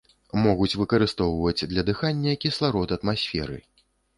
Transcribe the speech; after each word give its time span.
Могуць 0.45 0.77
выкарыстоўваць 0.83 1.67
для 1.73 1.81
дыхання 1.91 2.33
кісларод 2.47 2.99
атмасферы. 2.99 3.63